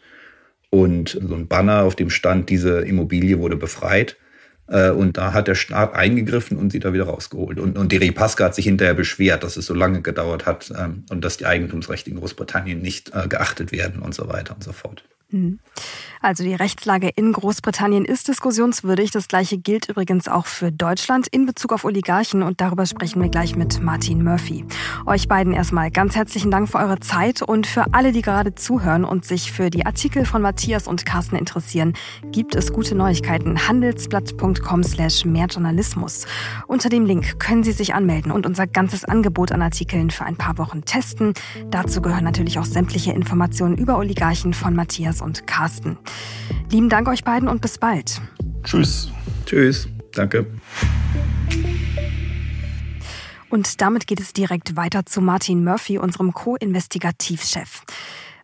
[0.70, 4.16] und so ein Banner, auf dem stand, diese Immobilie wurde befreit.
[4.68, 7.58] Äh, und da hat der Staat eingegriffen und sie da wieder rausgeholt.
[7.58, 11.04] Und, und Deri Pasca hat sich hinterher beschwert, dass es so lange gedauert hat ähm,
[11.10, 14.72] und dass die Eigentumsrechte in Großbritannien nicht äh, geachtet werden und so weiter und so
[14.72, 15.04] fort.
[15.30, 15.58] Mhm.
[16.22, 19.10] Also die Rechtslage in Großbritannien ist diskussionswürdig.
[19.10, 23.30] Das gleiche gilt übrigens auch für Deutschland in Bezug auf Oligarchen und darüber sprechen wir
[23.30, 24.66] gleich mit Martin Murphy.
[25.06, 29.04] Euch beiden erstmal ganz herzlichen Dank für eure Zeit und für alle, die gerade zuhören
[29.04, 31.94] und sich für die Artikel von Matthias und Carsten interessieren,
[32.32, 33.66] gibt es gute Neuigkeiten.
[33.66, 36.26] handelsblatt.com slash mehrjournalismus.
[36.66, 40.36] Unter dem Link können Sie sich anmelden und unser ganzes Angebot an Artikeln für ein
[40.36, 41.32] paar Wochen testen.
[41.70, 45.98] Dazu gehören natürlich auch sämtliche Informationen über Oligarchen von Matthias und Carsten.
[46.70, 48.20] Lieben Dank euch beiden und bis bald.
[48.64, 49.10] Tschüss.
[49.46, 49.88] Tschüss.
[50.12, 50.46] Danke.
[53.48, 57.82] Und damit geht es direkt weiter zu Martin Murphy, unserem Co-Investigativchef.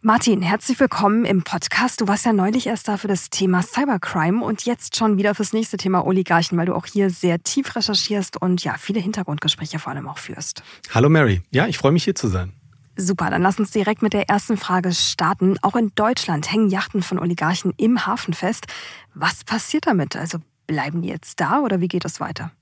[0.02, 2.00] Martin, herzlich willkommen im Podcast.
[2.00, 5.52] Du warst ja neulich erst da für das Thema Cybercrime und jetzt schon wieder fürs
[5.52, 9.92] nächste Thema Oligarchen, weil du auch hier sehr tief recherchierst und ja, viele Hintergrundgespräche vor
[9.92, 10.62] allem auch führst.
[10.92, 11.42] Hallo Mary.
[11.50, 12.52] Ja, ich freue mich hier zu sein.
[12.96, 15.58] Super, dann lass uns direkt mit der ersten Frage starten.
[15.60, 18.66] Auch in Deutschland hängen Yachten von Oligarchen im Hafen fest.
[19.14, 20.16] Was passiert damit?
[20.16, 22.52] Also bleiben die jetzt da oder wie geht es weiter?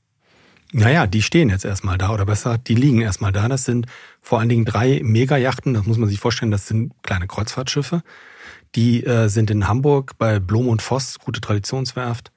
[0.72, 3.46] Naja, die stehen jetzt erstmal da oder besser, die liegen erstmal da.
[3.46, 3.86] Das sind
[4.20, 8.02] vor allen Dingen drei Megajachten, das muss man sich vorstellen, das sind kleine Kreuzfahrtschiffe.
[8.74, 12.32] Die äh, sind in Hamburg bei Blom und Voss, gute Traditionswerft,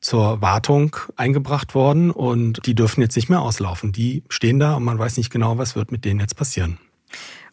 [0.00, 3.92] zur Wartung eingebracht worden und die dürfen jetzt nicht mehr auslaufen.
[3.92, 6.78] Die stehen da und man weiß nicht genau, was wird mit denen jetzt passieren.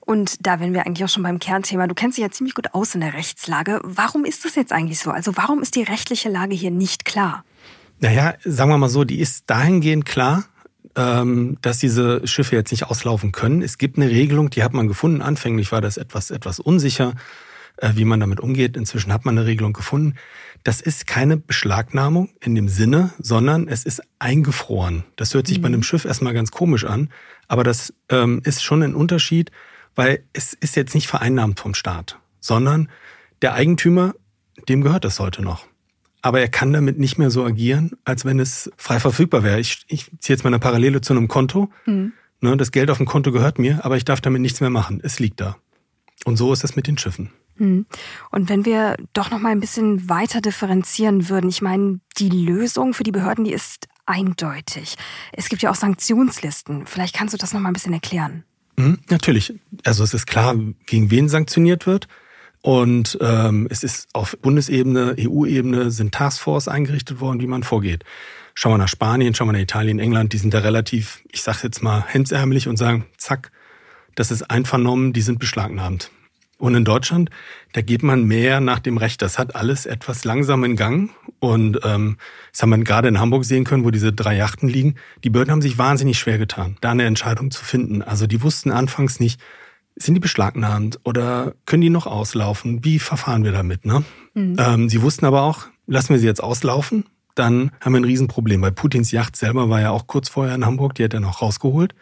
[0.10, 1.86] Und da wären wir eigentlich auch schon beim Kernthema.
[1.86, 3.80] Du kennst dich ja ziemlich gut aus in der Rechtslage.
[3.84, 5.12] Warum ist das jetzt eigentlich so?
[5.12, 7.44] Also warum ist die rechtliche Lage hier nicht klar?
[8.00, 10.46] Naja, sagen wir mal so, die ist dahingehend klar,
[10.96, 13.62] ähm, dass diese Schiffe jetzt nicht auslaufen können.
[13.62, 15.22] Es gibt eine Regelung, die hat man gefunden.
[15.22, 17.14] Anfänglich war das etwas, etwas unsicher,
[17.78, 18.78] äh, wie man damit umgeht.
[18.78, 20.16] Inzwischen hat man eine Regelung gefunden.
[20.64, 25.04] Das ist keine Beschlagnahmung in dem Sinne, sondern es ist eingefroren.
[25.18, 25.62] Das hört sich mhm.
[25.62, 27.10] bei einem Schiff erstmal ganz komisch an,
[27.48, 29.52] aber das ähm, ist schon ein Unterschied,
[29.96, 32.90] weil es ist jetzt nicht vereinnahmt vom Staat, sondern
[33.42, 34.14] der Eigentümer,
[34.68, 35.66] dem gehört das heute noch.
[36.22, 39.60] Aber er kann damit nicht mehr so agieren, als wenn es frei verfügbar wäre.
[39.60, 41.70] Ich, ich ziehe jetzt mal eine Parallele zu einem Konto.
[41.86, 42.14] Mhm.
[42.42, 45.00] Ne, das Geld auf dem Konto gehört mir, aber ich darf damit nichts mehr machen.
[45.04, 45.58] Es liegt da.
[46.26, 47.32] Und so ist es mit den Schiffen.
[47.58, 47.86] Mhm.
[48.32, 52.94] Und wenn wir doch noch mal ein bisschen weiter differenzieren würden, ich meine, die Lösung
[52.94, 54.96] für die Behörden, die ist eindeutig.
[55.34, 56.88] Es gibt ja auch Sanktionslisten.
[56.88, 58.44] Vielleicht kannst du das noch mal ein bisschen erklären.
[58.80, 59.54] Mhm, natürlich.
[59.84, 62.08] Also es ist klar, gegen wen sanktioniert wird.
[62.62, 68.04] Und ähm, es ist auf Bundesebene, EU-Ebene sind Taskforce eingerichtet worden, wie man vorgeht.
[68.54, 71.60] Schauen wir nach Spanien, schauen wir nach Italien, England, die sind da relativ, ich sage
[71.64, 73.52] jetzt mal, hemdsärmelig und sagen, zack,
[74.16, 76.12] das ist einvernommen, die sind beschlagnahmt.
[76.60, 77.30] Und in Deutschland,
[77.72, 79.22] da geht man mehr nach dem Recht.
[79.22, 81.10] Das hat alles etwas langsam in Gang.
[81.40, 82.18] Und ähm,
[82.52, 84.96] das haben wir gerade in Hamburg sehen können, wo diese drei Yachten liegen.
[85.24, 88.02] Die Behörden haben sich wahnsinnig schwer getan, da eine Entscheidung zu finden.
[88.02, 89.40] Also die wussten anfangs nicht,
[89.96, 92.84] sind die beschlagnahmt oder können die noch auslaufen?
[92.84, 93.86] Wie verfahren wir damit?
[93.86, 94.04] Ne?
[94.34, 94.56] Mhm.
[94.60, 98.62] Ähm, sie wussten aber auch, lassen wir sie jetzt auslaufen, dann haben wir ein Riesenproblem.
[98.62, 101.42] Weil Putins Yacht selber war ja auch kurz vorher in Hamburg, die hat er noch
[101.42, 101.96] rausgeholt.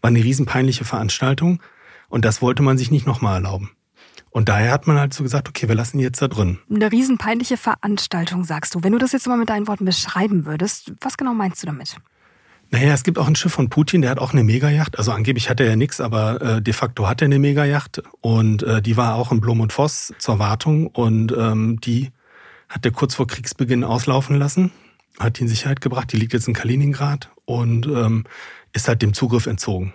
[0.00, 1.62] War eine riesenpeinliche Veranstaltung
[2.08, 3.70] und das wollte man sich nicht nochmal erlauben.
[4.32, 6.58] Und daher hat man halt so gesagt, okay, wir lassen die jetzt da drin.
[6.70, 8.82] Eine riesenpeinliche Veranstaltung, sagst du.
[8.82, 11.96] Wenn du das jetzt mal mit deinen Worten beschreiben würdest, was genau meinst du damit?
[12.70, 14.96] Naja, es gibt auch ein Schiff von Putin, der hat auch eine Megajacht.
[14.96, 18.02] Also angeblich hat er ja nichts, aber äh, de facto hat er eine Megajacht.
[18.22, 20.86] Und äh, die war auch in Blom und Voss zur Wartung.
[20.86, 22.10] Und ähm, die
[22.70, 24.72] hat er kurz vor Kriegsbeginn auslaufen lassen,
[25.18, 26.10] hat die in Sicherheit gebracht.
[26.10, 28.24] Die liegt jetzt in Kaliningrad und ähm,
[28.72, 29.92] ist halt dem Zugriff entzogen.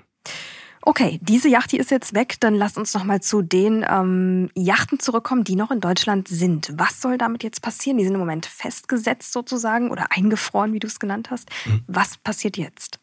[0.87, 2.37] Okay, diese Yacht, die ist jetzt weg.
[2.39, 6.71] Dann lasst uns noch mal zu den ähm, Yachten zurückkommen, die noch in Deutschland sind.
[6.77, 7.97] Was soll damit jetzt passieren?
[7.97, 11.49] Die sind im Moment festgesetzt sozusagen oder eingefroren, wie du es genannt hast.
[11.65, 11.81] Mhm.
[11.87, 13.01] Was passiert jetzt?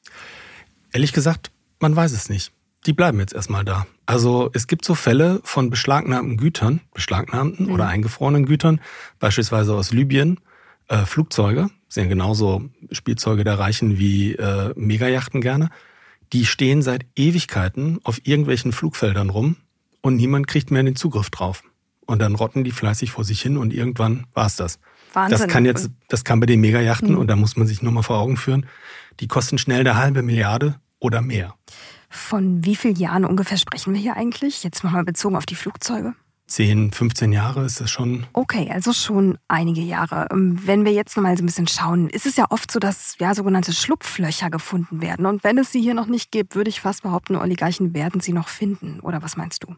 [0.95, 2.53] Ehrlich gesagt, man weiß es nicht.
[2.87, 3.87] Die bleiben jetzt erstmal da.
[4.07, 7.73] Also es gibt so Fälle von beschlagnahmten Gütern, beschlagnahmten mhm.
[7.73, 8.81] oder eingefrorenen Gütern,
[9.19, 10.41] beispielsweise aus Libyen,
[10.89, 15.69] äh, Flugzeuge, sind genauso Spielzeuge der Reichen wie äh, Megajachten gerne
[16.33, 19.57] die stehen seit Ewigkeiten auf irgendwelchen Flugfeldern rum
[20.01, 21.63] und niemand kriegt mehr den Zugriff drauf.
[22.07, 24.79] Und dann rotten die fleißig vor sich hin und irgendwann war es das.
[25.15, 25.39] Wahnsinn.
[25.39, 27.19] Das kann jetzt, das kann bei den Megajachten mhm.
[27.19, 28.67] und da muss man sich nur mal vor Augen führen.
[29.21, 31.55] Die kosten schnell eine halbe Milliarde oder mehr.
[32.11, 34.63] Von wie vielen Jahren ungefähr sprechen wir hier eigentlich?
[34.63, 36.15] Jetzt nochmal bezogen auf die Flugzeuge.
[36.47, 38.27] 10, 15 Jahre ist das schon.
[38.35, 40.29] Okay, also schon einige Jahre.
[40.31, 43.17] Ähm, wenn wir jetzt mal so ein bisschen schauen, ist es ja oft so, dass
[43.19, 45.27] ja sogenannte Schlupflöcher gefunden werden.
[45.27, 48.33] Und wenn es sie hier noch nicht gibt, würde ich fast behaupten, Oligarchen werden sie
[48.33, 49.01] noch finden.
[49.01, 49.75] Oder was meinst du?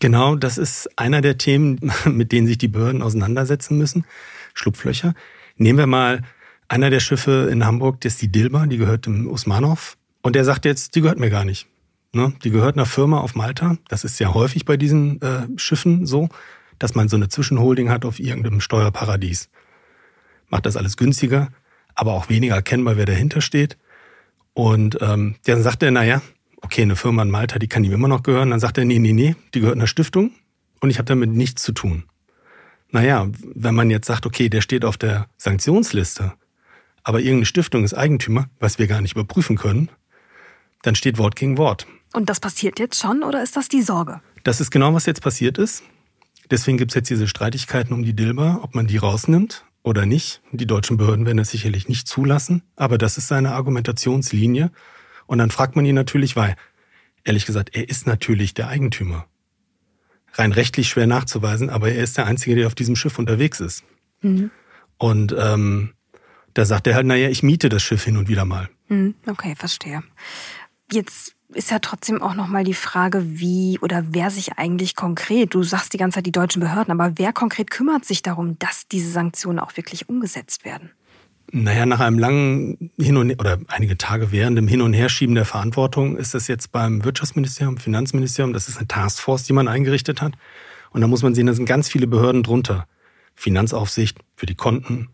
[0.00, 4.04] Genau, das ist einer der Themen, mit denen sich die Behörden auseinandersetzen müssen.
[4.52, 5.14] Schlupflöcher.
[5.56, 6.22] Nehmen wir mal
[6.66, 9.96] einer der Schiffe in Hamburg, das ist die Dilma, die gehört dem Usmanov.
[10.22, 11.68] Und der sagt jetzt, die gehört mir gar nicht.
[12.14, 12.32] Ne?
[12.44, 13.76] Die gehört einer Firma auf Malta.
[13.88, 16.28] Das ist ja häufig bei diesen äh, Schiffen so,
[16.78, 19.50] dass man so eine Zwischenholding hat auf irgendeinem Steuerparadies.
[20.48, 21.48] Macht das alles günstiger,
[21.94, 23.78] aber auch weniger erkennbar, wer dahinter steht.
[24.52, 26.22] Und ähm, dann sagt er, naja,
[26.62, 28.50] okay, eine Firma in Malta, die kann ihm immer noch gehören.
[28.50, 30.32] Dann sagt er, nee, nee, nee, die gehört einer Stiftung
[30.80, 32.04] und ich habe damit nichts zu tun.
[32.90, 36.32] Naja, wenn man jetzt sagt, okay, der steht auf der Sanktionsliste,
[37.02, 39.90] aber irgendeine Stiftung ist Eigentümer, was wir gar nicht überprüfen können,
[40.82, 41.86] dann steht Wort gegen Wort.
[42.14, 44.20] Und das passiert jetzt schon oder ist das die Sorge?
[44.44, 45.82] Das ist genau, was jetzt passiert ist.
[46.50, 50.40] Deswegen gibt es jetzt diese Streitigkeiten um die Dilber, ob man die rausnimmt oder nicht.
[50.52, 54.70] Die deutschen Behörden werden das sicherlich nicht zulassen, aber das ist seine Argumentationslinie.
[55.26, 56.54] Und dann fragt man ihn natürlich, weil,
[57.24, 59.26] ehrlich gesagt, er ist natürlich der Eigentümer.
[60.34, 63.82] Rein rechtlich schwer nachzuweisen, aber er ist der Einzige, der auf diesem Schiff unterwegs ist.
[64.20, 64.52] Mhm.
[64.98, 65.94] Und ähm,
[66.52, 68.68] da sagt er halt, naja, ich miete das Schiff hin und wieder mal.
[68.88, 69.14] Mhm.
[69.26, 70.04] Okay, verstehe.
[70.92, 75.62] Jetzt ist ja trotzdem auch nochmal die Frage, wie oder wer sich eigentlich konkret, du
[75.62, 79.10] sagst die ganze Zeit die deutschen Behörden, aber wer konkret kümmert sich darum, dass diese
[79.10, 80.90] Sanktionen auch wirklich umgesetzt werden?
[81.52, 85.44] Naja, nach einem langen Hin und oder einige Tage während dem Hin- und Herschieben der
[85.44, 90.32] Verantwortung ist das jetzt beim Wirtschaftsministerium, Finanzministerium, das ist eine Taskforce, die man eingerichtet hat.
[90.90, 92.86] Und da muss man sehen, da sind ganz viele Behörden drunter.
[93.34, 95.08] Finanzaufsicht für die Konten,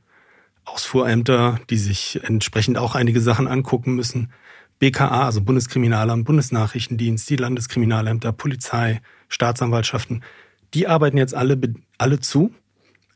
[0.65, 4.33] Ausfuhrämter, die sich entsprechend auch einige Sachen angucken müssen.
[4.81, 10.25] BKA, also Bundeskriminalamt, Bundesnachrichtendienst, die Landeskriminalämter, Polizei, Staatsanwaltschaften,
[10.75, 11.59] die arbeiten jetzt alle,
[11.99, 12.53] alle zu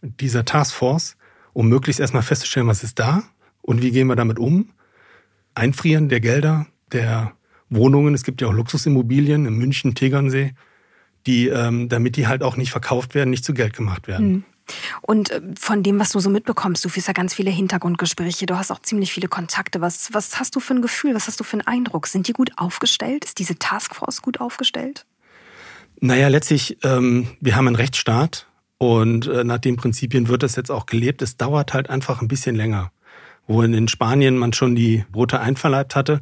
[0.03, 1.17] dieser Taskforce,
[1.53, 3.23] um möglichst erstmal festzustellen, was ist da
[3.63, 4.71] und wie gehen wir damit um.
[5.55, 7.33] Einfrieren der Gelder, der
[7.71, 10.55] Wohnungen, es gibt ja auch Luxusimmobilien in München, Tegernsee,
[11.27, 14.29] die, ähm, damit die halt auch nicht verkauft werden, nicht zu Geld gemacht werden.
[14.29, 14.45] Mhm.
[15.03, 18.57] Und äh, von dem, was du so mitbekommst, du führst ja ganz viele Hintergrundgespräche, du
[18.57, 19.81] hast auch ziemlich viele Kontakte.
[19.81, 22.07] Was, was hast du für ein Gefühl, was hast du für einen Eindruck?
[22.07, 23.25] Sind die gut aufgestellt?
[23.25, 25.07] Ist diese Taskforce gut aufgestellt?
[26.01, 28.47] Naja, letztlich, ähm, wir haben einen Rechtsstaat
[28.79, 31.23] und äh, nach den Prinzipien wird das jetzt auch gelebt.
[31.23, 32.91] Es dauert halt einfach ein bisschen länger.
[33.47, 36.21] Wo in Spanien man schon die Brote einverleibt hatte,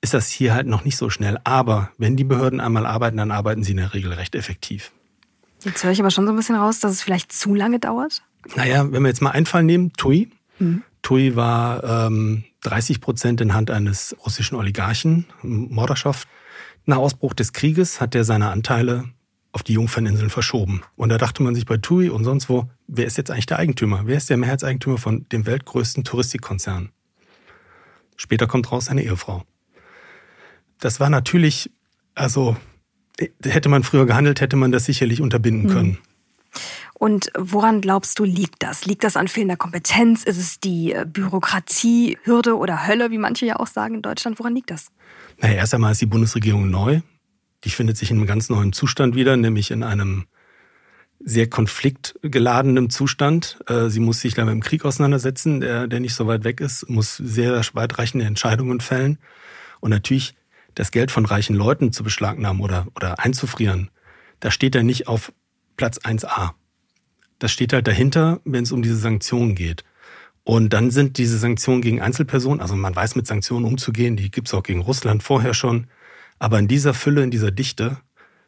[0.00, 1.38] ist das hier halt noch nicht so schnell.
[1.44, 4.92] Aber wenn die Behörden einmal arbeiten, dann arbeiten sie in der Regel recht effektiv.
[5.64, 8.22] Jetzt höre ich aber schon so ein bisschen raus, dass es vielleicht zu lange dauert.
[8.56, 10.30] Naja, wenn wir jetzt mal einen Fall nehmen, TUI.
[10.58, 10.82] Mhm.
[11.02, 16.28] TUI war ähm, 30 Prozent in Hand eines russischen Oligarchen, Morderschaft.
[16.84, 19.04] Nach Ausbruch des Krieges hat er seine Anteile
[19.52, 20.82] auf die Jungferninseln verschoben.
[20.96, 23.58] Und da dachte man sich bei TUI und sonst wo, wer ist jetzt eigentlich der
[23.58, 24.02] Eigentümer?
[24.06, 26.90] Wer ist der Mehrheitseigentümer von dem weltgrößten Touristikkonzern?
[28.16, 29.44] Später kommt raus eine Ehefrau.
[30.80, 31.70] Das war natürlich,
[32.14, 32.56] also
[33.44, 35.76] hätte man früher gehandelt, hätte man das sicherlich unterbinden hm.
[35.76, 35.98] können.
[36.94, 38.84] Und woran glaubst du, liegt das?
[38.86, 40.22] Liegt das an fehlender Kompetenz?
[40.22, 44.38] Ist es die äh, Bürokratie, Hürde oder Hölle, wie manche ja auch sagen in Deutschland?
[44.38, 44.92] Woran liegt das?
[45.40, 47.00] Naja, erst einmal ist die Bundesregierung neu.
[47.64, 50.26] Die findet sich in einem ganz neuen Zustand wieder, nämlich in einem
[51.18, 53.58] sehr konfliktgeladenen Zustand.
[53.66, 56.60] Äh, sie muss sich da mit dem Krieg auseinandersetzen, der, der nicht so weit weg
[56.60, 59.18] ist, muss sehr weitreichende Entscheidungen fällen.
[59.80, 60.34] Und natürlich
[60.74, 63.90] das Geld von reichen Leuten zu beschlagnahmen oder, oder einzufrieren,
[64.40, 65.32] das steht ja nicht auf
[65.76, 66.50] Platz 1a.
[67.38, 69.84] Das steht halt dahinter, wenn es um diese Sanktionen geht.
[70.44, 74.48] Und dann sind diese Sanktionen gegen Einzelpersonen, also man weiß mit Sanktionen umzugehen, die gibt
[74.48, 75.86] es auch gegen Russland vorher schon.
[76.38, 77.98] Aber in dieser Fülle, in dieser Dichte,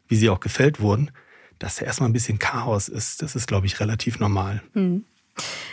[0.09, 1.11] wie sie auch gefällt wurden,
[1.59, 4.63] dass da erstmal ein bisschen Chaos ist, das ist, glaube ich, relativ normal.
[4.73, 5.05] Hm.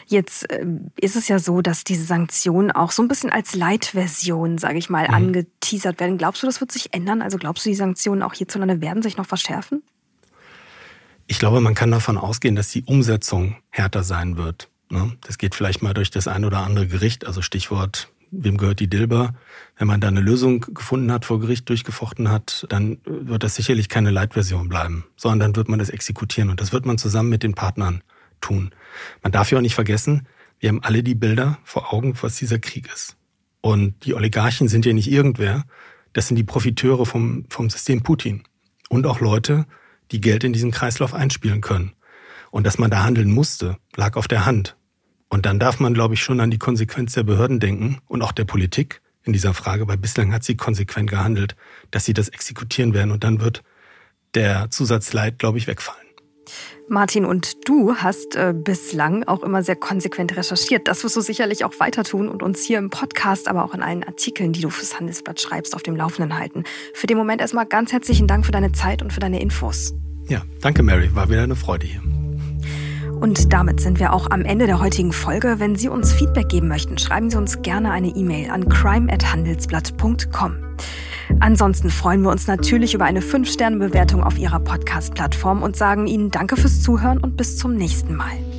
[0.07, 0.65] Jetzt äh,
[0.99, 4.89] ist es ja so, dass diese Sanktionen auch so ein bisschen als Leitversion, sage ich
[4.89, 5.13] mal, mhm.
[5.13, 6.17] angeteasert werden.
[6.17, 7.21] Glaubst du, das wird sich ändern?
[7.21, 9.83] Also glaubst du, die Sanktionen auch hierzulande werden sich noch verschärfen?
[11.27, 14.69] Ich glaube, man kann davon ausgehen, dass die Umsetzung härter sein wird.
[14.89, 15.15] Ne?
[15.21, 18.89] Das geht vielleicht mal durch das ein oder andere Gericht, also Stichwort, wem gehört die
[18.89, 19.33] Dilber?
[19.77, 23.89] Wenn man da eine Lösung gefunden hat, vor Gericht durchgefochten hat, dann wird das sicherlich
[23.89, 27.43] keine Leitversion bleiben, sondern dann wird man das exekutieren und das wird man zusammen mit
[27.43, 28.01] den Partnern
[28.41, 28.71] tun.
[29.21, 30.27] Man darf ja auch nicht vergessen,
[30.59, 33.17] wir haben alle die Bilder vor Augen, was dieser Krieg ist.
[33.61, 35.65] Und die Oligarchen sind ja nicht irgendwer,
[36.13, 38.43] das sind die Profiteure vom, vom System Putin.
[38.89, 39.65] Und auch Leute,
[40.11, 41.93] die Geld in diesen Kreislauf einspielen können.
[42.49, 44.75] Und dass man da handeln musste, lag auf der Hand.
[45.29, 48.33] Und dann darf man, glaube ich, schon an die Konsequenz der Behörden denken und auch
[48.33, 51.55] der Politik in dieser Frage, weil bislang hat sie konsequent gehandelt,
[51.91, 53.63] dass sie das exekutieren werden und dann wird
[54.33, 56.10] der Zusatzleid, glaube ich, wegfallen.
[56.87, 60.87] Martin, und du hast äh, bislang auch immer sehr konsequent recherchiert.
[60.87, 63.81] Das wirst du sicherlich auch weiter tun und uns hier im Podcast, aber auch in
[63.81, 66.63] allen Artikeln, die du fürs Handelsblatt schreibst, auf dem Laufenden halten.
[66.93, 69.93] Für den Moment erstmal ganz herzlichen Dank für deine Zeit und für deine Infos.
[70.27, 72.01] Ja, danke Mary, war wieder eine Freude hier.
[73.21, 75.59] Und damit sind wir auch am Ende der heutigen Folge.
[75.59, 80.55] Wenn Sie uns Feedback geben möchten, schreiben Sie uns gerne eine E-Mail an crime@handelsblatt.com.
[81.39, 86.57] Ansonsten freuen wir uns natürlich über eine 5-Sterne-Bewertung auf Ihrer Podcast-Plattform und sagen Ihnen Danke
[86.57, 88.50] fürs Zuhören und bis zum nächsten Mal.